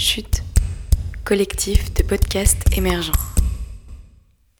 [0.00, 0.44] Chute,
[1.24, 3.10] collectif de podcasts émergents.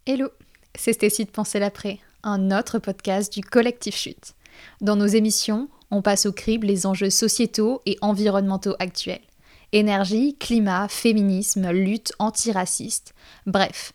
[0.04, 0.30] Hello,
[0.74, 4.34] c'est Stécie de Penser l'après, un autre podcast du collectif Chute.
[4.80, 9.22] Dans nos émissions, on passe au crible les enjeux sociétaux et environnementaux actuels.
[9.70, 13.14] Énergie, climat, féminisme, lutte antiraciste,
[13.46, 13.92] bref,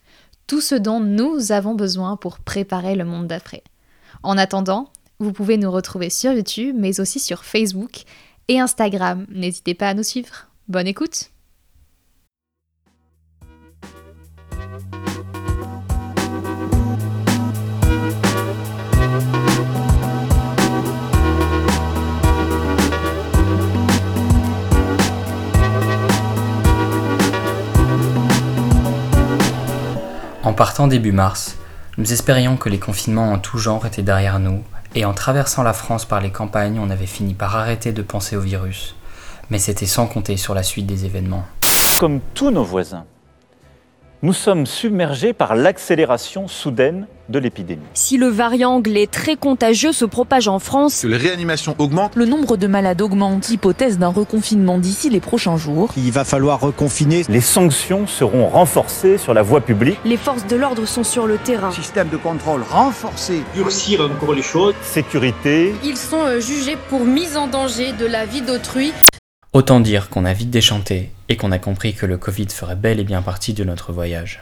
[0.48, 3.64] tout ce dont nous avons besoin pour préparer le monde d'après.
[4.24, 8.04] En attendant, vous pouvez nous retrouver sur YouTube, mais aussi sur Facebook
[8.48, 9.26] et Instagram.
[9.28, 10.48] N'hésitez pas à nous suivre.
[10.70, 11.33] Bonne écoute
[30.44, 31.58] En partant début mars,
[31.98, 35.74] nous espérions que les confinements en tout genre étaient derrière nous, et en traversant la
[35.74, 38.96] France par les campagnes, on avait fini par arrêter de penser au virus.
[39.50, 41.46] Mais c'était sans compter sur la suite des événements.
[42.00, 43.06] Comme tous nos voisins,
[44.24, 47.82] nous sommes submergés par l'accélération soudaine de l'épidémie.
[47.94, 52.26] Si le variant anglais très contagieux se propage en France, que les réanimations augmentent, le
[52.26, 55.92] nombre de malades augmente, hypothèse d'un reconfinement d'ici les prochains jours.
[55.98, 57.24] Il va falloir reconfiner.
[57.28, 60.00] Les sanctions seront renforcées sur la voie publique.
[60.06, 61.72] les forces de l'ordre sont sur le terrain.
[61.72, 63.42] Système de contrôle renforcé.
[63.54, 64.74] durcir encore les choses.
[64.84, 68.94] Sécurité, Ils sont euh, jugés pour mise en danger de la vie d'autrui.
[69.54, 73.00] Autant dire qu'on a vite déchanté et qu'on a compris que le Covid ferait bel
[73.00, 74.42] et bien partie de notre voyage.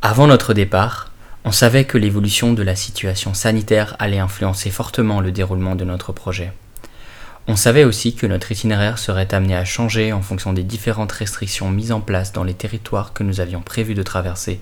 [0.00, 1.11] Avant notre départ,
[1.52, 6.10] on savait que l'évolution de la situation sanitaire allait influencer fortement le déroulement de notre
[6.10, 6.50] projet.
[7.46, 11.70] On savait aussi que notre itinéraire serait amené à changer en fonction des différentes restrictions
[11.70, 14.60] mises en place dans les territoires que nous avions prévu de traverser.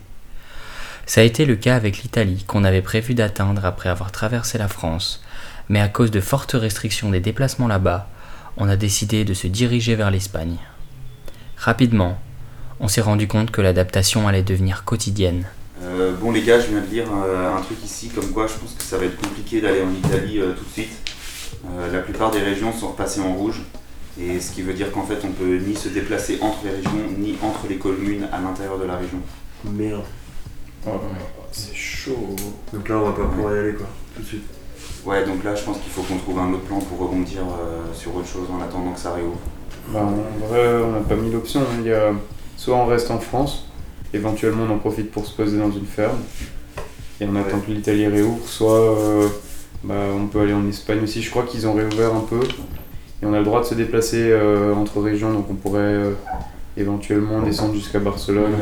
[1.07, 4.67] Ça a été le cas avec l'Italie qu'on avait prévu d'atteindre après avoir traversé la
[4.67, 5.23] France,
[5.69, 8.09] mais à cause de fortes restrictions des déplacements là-bas,
[8.57, 10.57] on a décidé de se diriger vers l'Espagne.
[11.57, 12.19] Rapidement,
[12.81, 15.47] on s'est rendu compte que l'adaptation allait devenir quotidienne.
[15.83, 18.55] Euh, bon les gars, je viens de lire euh, un truc ici comme quoi je
[18.55, 20.91] pense que ça va être compliqué d'aller en Italie euh, tout de suite.
[21.67, 23.63] Euh, la plupart des régions sont repassées en rouge.
[24.21, 26.91] Et ce qui veut dire qu'en fait on peut ni se déplacer entre les régions,
[27.17, 29.19] ni entre les communes à l'intérieur de la région.
[29.65, 30.03] Merde.
[31.53, 32.37] c'est chaud.
[32.73, 33.87] Donc là, on va pas pouvoir y aller, quoi,
[34.17, 34.45] tout de suite.
[35.07, 37.95] Ouais, donc là je pense qu'il faut qu'on trouve un autre plan pour rebondir euh,
[37.95, 39.39] sur autre chose en attendant que ça réouvre.
[39.89, 41.61] Bah, en vrai, on n'a pas mis l'option.
[41.61, 41.77] hein.
[41.81, 42.13] Il y a...
[42.57, 43.65] Soit on reste en France,
[44.15, 46.19] éventuellement on en profite pour se poser dans une ferme,
[47.21, 49.29] et on attend que l'Italie réouvre, soit euh,
[49.85, 51.23] bah, on peut aller en Espagne aussi.
[51.23, 54.31] Je crois qu'ils ont réouvert un peu, et on a le droit de se déplacer
[54.31, 56.13] euh, entre régions, donc on pourrait euh,
[56.77, 58.53] éventuellement descendre jusqu'à Barcelone.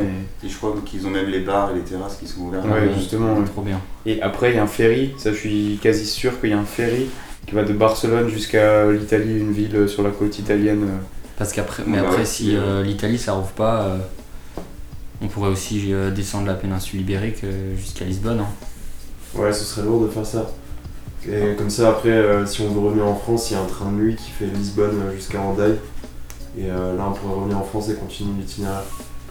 [0.43, 0.47] Et...
[0.47, 2.65] Et je crois qu'ils ont même les bars et les terrasses qui sont ouverts.
[2.65, 3.35] Ouais, justement.
[3.35, 3.45] ouais.
[3.45, 3.79] Trop bien.
[4.05, 6.59] Et après, il y a un ferry, ça je suis quasi sûr qu'il y a
[6.59, 7.07] un ferry
[7.47, 10.85] qui va de Barcelone jusqu'à l'Italie, une ville sur la côte italienne.
[11.37, 13.97] Parce qu'après, mais après, ouais, si si, euh, l'Italie ça rouvre pas, euh,
[15.21, 18.39] on pourrait aussi euh, descendre la péninsule ibérique euh, jusqu'à Lisbonne.
[18.39, 18.47] hein.
[19.39, 20.49] Ouais, ce serait lourd de faire ça.
[21.29, 23.65] Et comme ça, après, euh, si on veut revenir en France, il y a un
[23.65, 25.75] train de nuit qui fait Lisbonne jusqu'à Hendaye.
[26.57, 28.83] Et euh, là, on pourrait revenir en France et continuer l'itinéraire.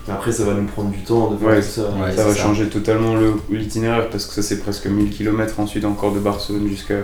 [0.07, 1.83] Mais après, ça va nous prendre du temps de faire Ouais, tout ça.
[1.91, 2.15] ouais.
[2.15, 2.41] ça va ça.
[2.43, 6.69] changer totalement le- l'itinéraire parce que ça c'est presque 1000 km ensuite encore de Barcelone
[6.69, 7.01] jusqu'à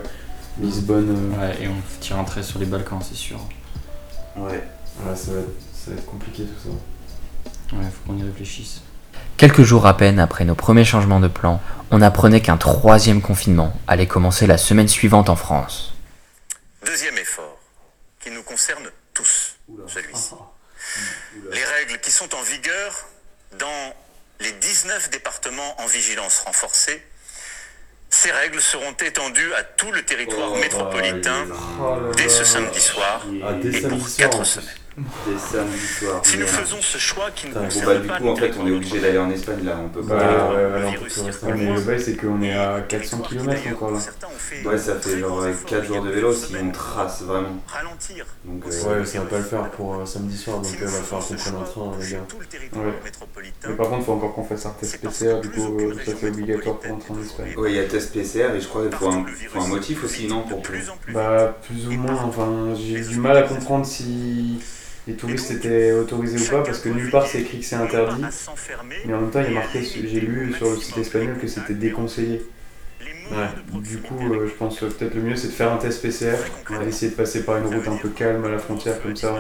[0.61, 1.09] Lisbonne.
[1.35, 1.41] euh.
[1.41, 3.39] Ouais, et on tire un trait sur les Balkans, c'est sûr.
[4.37, 4.53] Ouais.
[4.53, 6.71] Ouais, ça va, être, ça va être compliqué tout ça.
[7.75, 8.81] Ouais, faut qu'on y réfléchisse.
[9.37, 13.73] Quelques jours à peine après nos premiers changements de plan, on apprenait qu'un troisième confinement
[13.87, 15.95] allait commencer la semaine suivante en France.
[16.87, 17.59] Deuxième effort,
[18.21, 19.57] qui nous concerne tous,
[19.89, 20.35] celui-ci.
[21.53, 23.07] Les règles qui sont en vigueur
[23.59, 23.95] dans
[24.41, 27.03] les 19 départements en vigilance renforcée,
[28.11, 31.47] ces règles seront étendues à tout le territoire Oh, métropolitain
[31.81, 34.47] Oh dès ce samedi soir Ah, et pour soir, en 4 plus.
[34.47, 34.69] semaines.
[34.97, 36.21] Des samedis soirs.
[36.25, 38.53] Si nous faisons ce choix qui ne Bon bah concerne du pas coup en fait
[38.61, 40.51] on est obligé d'aller en Espagne là, on peut Bah, pas.
[40.51, 42.53] ouais, ouais, on ouais, peut plus rester en Ouais, mais le bail c'est qu'on est
[42.53, 43.99] à 400 km encore là.
[44.65, 47.57] Ouais ça fait genre très gros 4 jours de vélo si on trace vraiment.
[47.67, 48.25] Ralentir.
[48.45, 50.91] Donc euh, Ouais, ça va pas le faire pour euh, samedi soir, donc il nous
[50.91, 52.19] va falloir ce qu'on prenne un train, les gars.
[52.29, 52.93] tout le territoire Ouais.
[53.05, 55.95] métropolitain, Mais par contre, il faut encore qu'on fasse un test PCR, du coup, euh,
[56.07, 57.55] ça c'est obligatoire pour entrer en Espagne.
[57.57, 60.29] Ouais, il y a test PCR et je crois qu'il faut faut un motif aussi,
[60.29, 64.61] non pour plus Bah, plus ou moins, enfin, j'ai du mal à comprendre si
[65.07, 68.25] les touristes étaient autorisés ou pas, parce que nulle part c'est écrit que c'est interdit.
[68.25, 68.31] à
[69.07, 71.47] Mais en même temps, il y a marqué, j'ai lu sur le site espagnol que
[71.47, 72.43] c'était déconseillé.
[73.31, 73.81] Ouais.
[73.81, 76.37] Du coup, euh, je pense que peut-être le mieux c'est de faire un test PCR,
[76.71, 79.17] on va essayer de passer par une route un peu calme à la frontière, comme
[79.17, 79.35] ça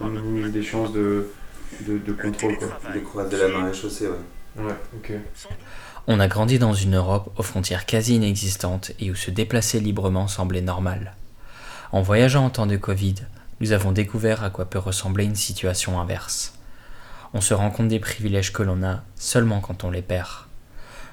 [0.00, 1.28] on, on minimise les chances de,
[1.82, 2.56] de, de contrôle.
[2.56, 2.80] Quoi.
[2.92, 4.64] De croiser la main chaussée, ouais.
[4.64, 5.12] Ouais, ok.
[6.06, 10.26] On a grandi dans une Europe aux frontières quasi inexistantes et où se déplacer librement
[10.26, 11.14] semblait normal.
[11.92, 13.16] En voyageant en temps de Covid,
[13.60, 16.54] nous avons découvert à quoi peut ressembler une situation inverse.
[17.34, 20.46] On se rend compte des privilèges que l'on a seulement quand on les perd.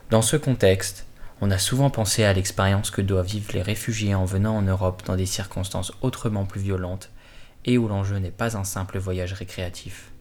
[0.09, 1.05] Dans ce contexte,
[1.41, 5.03] on a souvent pensé à l'expérience que doivent vivre les réfugiés en venant en Europe
[5.05, 7.09] dans des circonstances autrement plus violentes
[7.65, 10.11] et où l'enjeu n'est pas un simple voyage récréatif.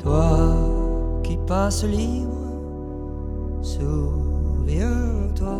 [0.00, 1.36] Toi qui
[1.86, 2.52] libre,
[3.62, 5.58] souviens-toi.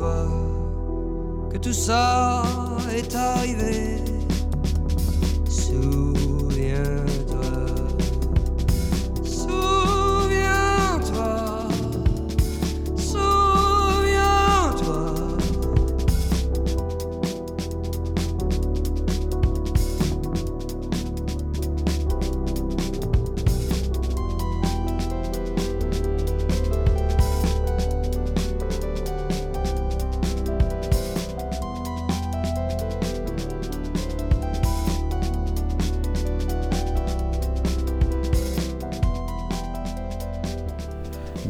[1.51, 2.45] que tout ça
[2.95, 3.97] est arrivé.
[5.49, 6.12] Souviens-toi,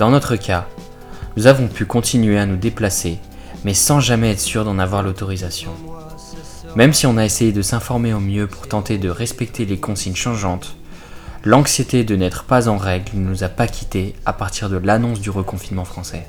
[0.03, 0.67] Dans notre cas,
[1.37, 3.21] nous avons pu continuer à nous déplacer,
[3.63, 5.71] mais sans jamais être sûr d'en avoir l'autorisation.
[6.75, 10.17] Même si on a essayé de s'informer au mieux pour tenter de respecter les consignes
[10.17, 10.75] changeantes,
[11.45, 15.21] l'anxiété de n'être pas en règle ne nous a pas quittés à partir de l'annonce
[15.21, 16.27] du reconfinement français.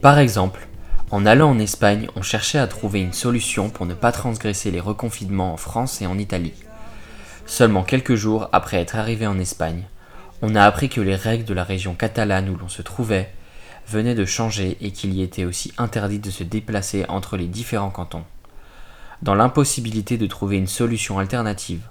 [0.00, 0.68] Par exemple,
[1.10, 4.78] en allant en Espagne, on cherchait à trouver une solution pour ne pas transgresser les
[4.78, 6.54] reconfinements en France et en Italie.
[7.46, 9.86] Seulement quelques jours après être arrivé en Espagne,
[10.44, 13.32] on a appris que les règles de la région catalane où l'on se trouvait
[13.88, 17.90] venaient de changer et qu'il y était aussi interdit de se déplacer entre les différents
[17.90, 18.24] cantons.
[19.22, 21.82] Dans l'impossibilité de trouver une solution alternative,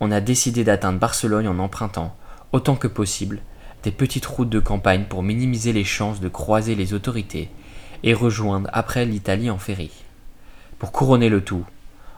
[0.00, 2.16] on a décidé d'atteindre Barcelone en empruntant,
[2.52, 3.42] autant que possible,
[3.82, 7.50] des petites routes de campagne pour minimiser les chances de croiser les autorités
[8.02, 9.90] et rejoindre après l'Italie en ferry.
[10.78, 11.66] Pour couronner le tout,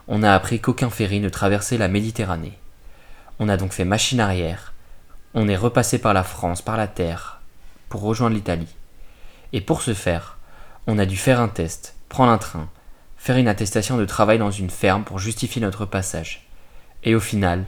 [0.07, 2.57] on a appris qu'aucun ferry ne traversait la Méditerranée.
[3.39, 4.72] On a donc fait machine arrière
[5.33, 7.41] on est repassé par la France, par la terre,
[7.89, 8.75] pour rejoindre l'Italie.
[9.51, 10.37] Et pour ce faire,
[10.87, 12.69] on a dû faire un test, prendre un train,
[13.17, 16.47] faire une attestation de travail dans une ferme pour justifier notre passage.
[17.03, 17.65] Et au final,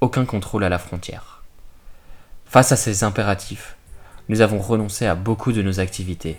[0.00, 1.42] aucun contrôle à la frontière.
[2.46, 3.76] Face à ces impératifs,
[4.28, 6.38] nous avons renoncé à beaucoup de nos activités,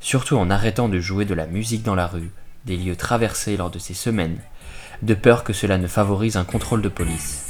[0.00, 2.30] surtout en arrêtant de jouer de la musique dans la rue,
[2.66, 4.38] des lieux traversés lors de ces semaines,
[5.02, 7.43] de peur que cela ne favorise un contrôle de police.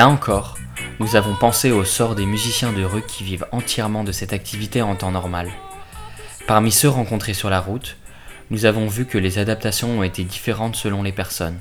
[0.00, 0.56] Là encore,
[0.98, 4.80] nous avons pensé au sort des musiciens de rue qui vivent entièrement de cette activité
[4.80, 5.50] en temps normal.
[6.46, 7.98] Parmi ceux rencontrés sur la route,
[8.48, 11.58] nous avons vu que les adaptations ont été différentes selon les personnes.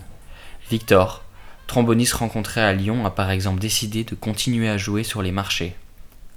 [0.70, 1.26] Victor,
[1.68, 5.76] tromboniste rencontré à Lyon, a par exemple décidé de continuer à jouer sur les marchés.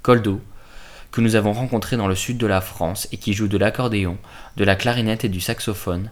[0.02, 0.40] Coldo,
[1.12, 4.18] que nous avons rencontré dans le sud de la France et qui joue de l'accordéon,
[4.56, 6.10] de la clarinette et du saxophone,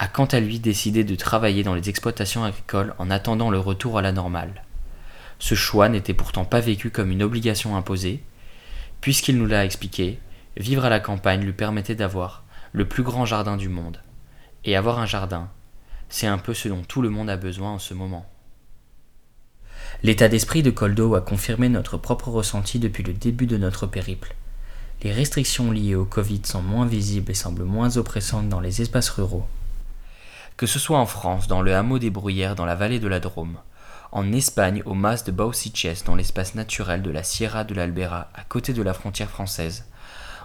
[0.00, 3.98] a quant à lui décidé de travailler dans les exploitations agricoles en attendant le retour
[3.98, 4.64] à la normale.
[5.38, 8.22] Ce choix n'était pourtant pas vécu comme une obligation imposée,
[9.00, 10.18] puisqu'il nous l'a expliqué,
[10.56, 14.02] vivre à la campagne lui permettait d'avoir le plus grand jardin du monde.
[14.64, 15.48] Et avoir un jardin,
[16.08, 18.26] c'est un peu ce dont tout le monde a besoin en ce moment.
[20.02, 24.34] L'état d'esprit de Coldo a confirmé notre propre ressenti depuis le début de notre périple.
[25.02, 29.10] Les restrictions liées au Covid sont moins visibles et semblent moins oppressantes dans les espaces
[29.10, 29.46] ruraux.
[30.56, 33.20] Que ce soit en France, dans le hameau des Bruyères, dans la vallée de la
[33.20, 33.58] Drôme,
[34.12, 38.42] en Espagne, au mas de Bausiches, dans l'espace naturel de la Sierra de l'Albera, à
[38.42, 39.86] côté de la frontière française,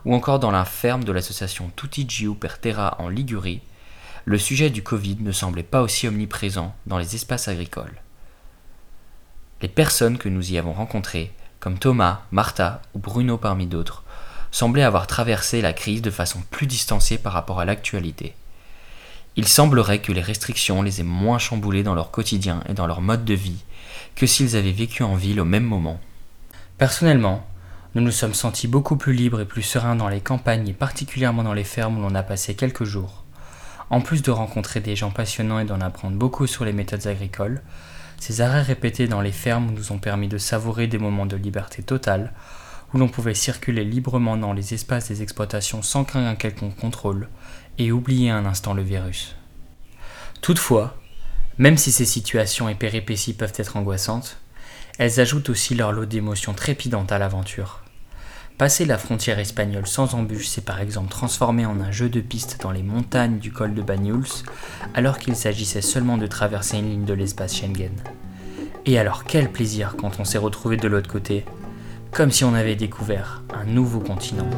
[0.06, 3.62] ou encore dans la ferme de l'association Tutti Giu per Terra en Ligurie,
[4.26, 8.02] le sujet du Covid ne semblait pas aussi omniprésent dans les espaces agricoles.
[9.62, 14.04] Les personnes que nous y avons rencontrées, comme Thomas, Martha ou Bruno parmi d'autres,
[14.52, 18.36] semblaient avoir traversé la crise de façon plus distancée par rapport à l'actualité.
[19.36, 23.02] Il semblerait que les restrictions les aient moins chamboulés dans leur quotidien et dans leur
[23.02, 23.64] mode de vie
[24.16, 26.00] que s'ils avaient vécu en ville au même moment.
[26.78, 27.46] Personnellement,
[27.96, 31.44] nous nous sommes sentis beaucoup plus libres et plus sereins dans les campagnes et particulièrement
[31.44, 33.24] dans les fermes où l'on a passé quelques jours.
[33.90, 37.62] En plus de rencontrer des gens passionnants et d'en apprendre beaucoup sur les méthodes agricoles,
[38.20, 41.84] ces arrêts répétés dans les fermes nous ont permis de savourer des moments de liberté
[41.84, 42.34] totale,
[42.94, 47.28] où l'on pouvait circuler librement dans les espaces des exploitations sans craindre un quelconque contrôle,
[47.78, 49.36] et oublier un instant le virus.
[50.42, 50.98] Toutefois,
[51.58, 54.38] même si ces situations et péripéties peuvent être angoissantes,
[54.98, 57.84] elles ajoutent aussi leur lot d'émotions trépidantes à l'aventure.
[58.58, 62.60] Passer la frontière espagnole sans embûche s'est par exemple transformé en un jeu de piste
[62.62, 64.44] dans les montagnes du col de Banyuls,
[64.94, 67.96] alors qu'il s'agissait seulement de traverser une ligne de l'espace Schengen.
[68.86, 71.46] Et alors quel plaisir quand on s'est retrouvé de l'autre côté,
[72.12, 74.50] comme si on avait découvert un nouveau continent.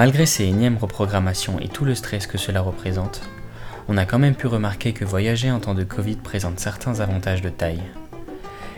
[0.00, 3.20] Malgré ces énièmes reprogrammations et tout le stress que cela représente,
[3.86, 7.42] on a quand même pu remarquer que voyager en temps de Covid présente certains avantages
[7.42, 7.82] de taille.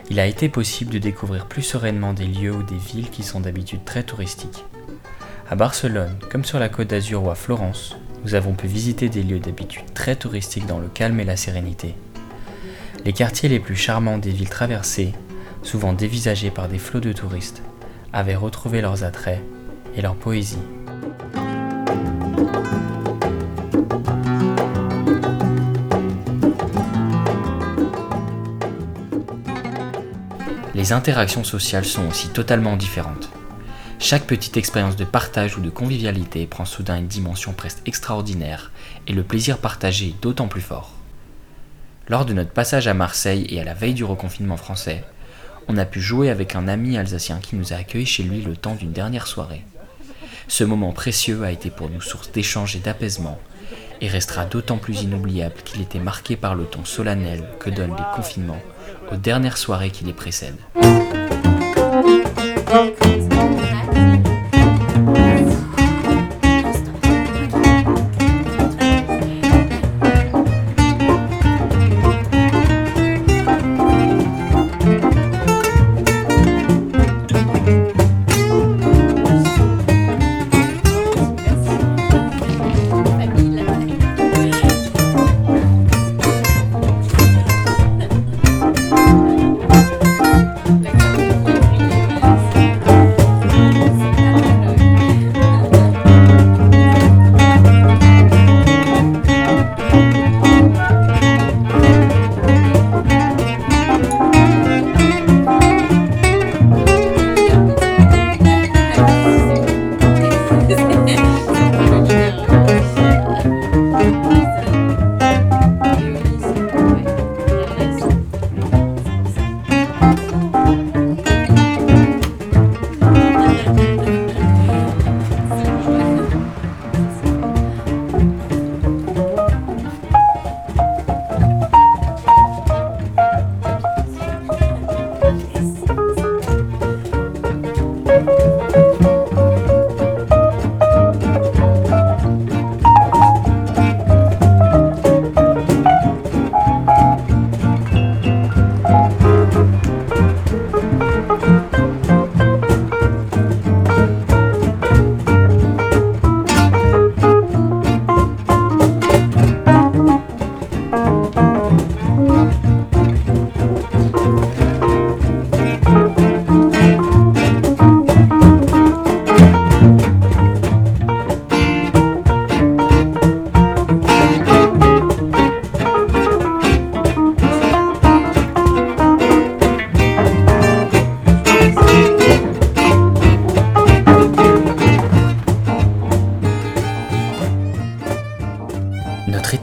[0.09, 3.39] Il a été possible de découvrir plus sereinement des lieux ou des villes qui sont
[3.39, 4.65] d'habitude très touristiques.
[5.49, 9.23] À Barcelone, comme sur la côte d'Azur ou à Florence, nous avons pu visiter des
[9.23, 11.95] lieux d'habitude très touristiques dans le calme et la sérénité.
[13.05, 15.13] Les quartiers les plus charmants des villes traversées,
[15.61, 17.63] souvent dévisagés par des flots de touristes,
[18.11, 19.39] avaient retrouvé leurs attraits
[19.95, 20.59] et leur poésie.
[30.75, 33.29] Les interactions sociales sont aussi totalement différentes.
[33.99, 38.71] Chaque petite expérience de partage ou de convivialité prend soudain une dimension presque extraordinaire
[39.07, 40.91] et le plaisir partagé est d'autant plus fort.
[42.09, 45.05] Lors de notre passage à Marseille et à la veille du reconfinement français,
[45.69, 48.57] on a pu jouer avec un ami alsacien qui nous a accueillis chez lui le
[48.57, 49.63] temps d'une dernière soirée.
[50.47, 53.39] Ce moment précieux a été pour nous source d'échange et d'apaisement,
[54.01, 58.15] et restera d'autant plus inoubliable qu'il était marqué par le ton solennel que donnent les
[58.15, 58.61] confinements
[59.11, 60.59] aux dernières soirées qui les précèdent.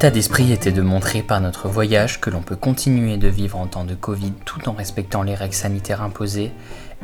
[0.01, 3.59] Notre état d'esprit était de montrer par notre voyage que l'on peut continuer de vivre
[3.59, 6.53] en temps de Covid tout en respectant les règles sanitaires imposées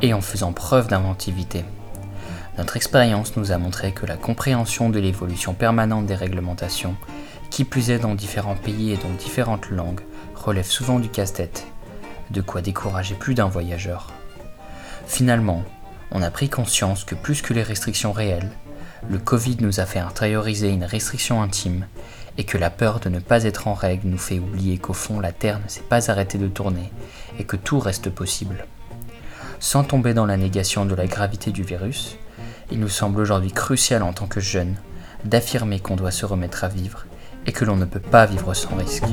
[0.01, 1.63] et en faisant preuve d'inventivité.
[2.57, 6.95] Notre expérience nous a montré que la compréhension de l'évolution permanente des réglementations,
[7.51, 10.01] qui plus est dans différents pays et dans différentes langues,
[10.33, 11.67] relève souvent du casse-tête,
[12.31, 14.11] de quoi décourager plus d'un voyageur.
[15.05, 15.63] Finalement,
[16.09, 18.49] on a pris conscience que plus que les restrictions réelles,
[19.07, 21.85] le Covid nous a fait intérioriser une restriction intime
[22.37, 25.19] et que la peur de ne pas être en règle nous fait oublier qu'au fond
[25.19, 26.91] la Terre ne s'est pas arrêtée de tourner
[27.39, 28.65] et que tout reste possible.
[29.59, 32.17] Sans tomber dans la négation de la gravité du virus,
[32.71, 34.75] il nous semble aujourd'hui crucial en tant que jeunes
[35.25, 37.05] d'affirmer qu'on doit se remettre à vivre
[37.45, 39.05] et que l'on ne peut pas vivre sans risque.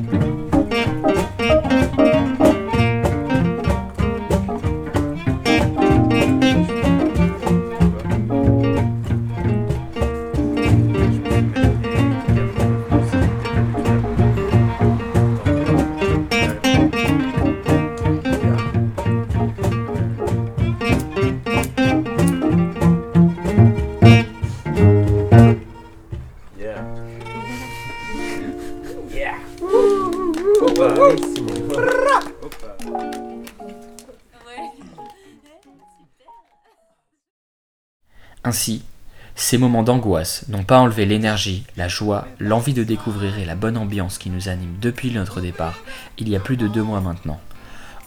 [39.54, 43.76] Ces moments d'angoisse n'ont pas enlevé l'énergie, la joie, l'envie de découvrir et la bonne
[43.76, 45.75] ambiance qui nous anime depuis notre départ,
[46.18, 47.38] il y a plus de deux mois maintenant.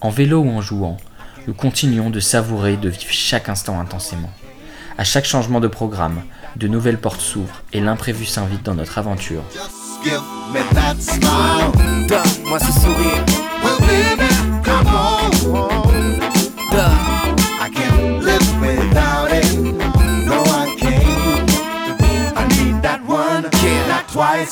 [0.02, 0.98] En vélo ou en jouant,
[1.48, 4.34] nous continuons de savourer et de vivre chaque instant intensément.
[4.98, 6.22] À chaque changement de programme,
[6.58, 9.44] de nouvelles portes s'ouvrent et l'imprévu s'invite dans notre aventure.
[10.04, 10.20] Give
[10.52, 12.08] me that smile.
[12.10, 13.24] Donne-moi ce sourire.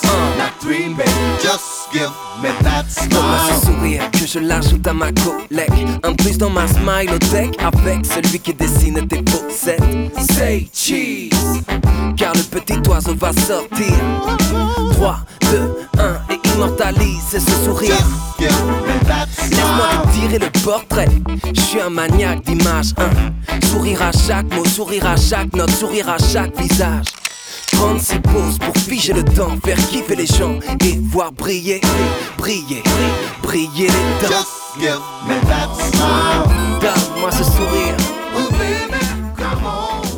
[0.04, 1.12] Not twice, not three, baby.
[1.42, 3.76] Just give me that Donne-moi ce smile.
[3.76, 5.88] sourire que je l'ajoute à ma collègue.
[6.04, 9.82] Un plus dans ma smile au deck Avec celui qui dessine tes faussettes
[10.34, 11.62] Say cheese
[12.18, 13.94] Car le petit oiseau va sortir.
[14.94, 15.18] 3,
[15.52, 17.96] 2, 1 et immortalise ce sourire.
[18.40, 21.10] Laisse-moi te tirer le portrait.
[21.54, 23.66] Je suis un maniaque d'image un.
[23.68, 27.06] Sourire à chaque mot, sourire à chaque note Sourire à chaque visage
[27.76, 31.82] Prendre ses pauses pour figer le temps, faire kiffer les gens et voir briller,
[32.38, 32.84] briller,
[33.42, 34.30] briller les dents.
[34.30, 36.80] Just give me that smile.
[36.82, 37.96] Donne-moi ce sourire.
[38.34, 39.06] Well, baby,
[39.38, 40.14] come on.